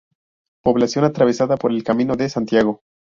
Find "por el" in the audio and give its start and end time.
1.57-1.83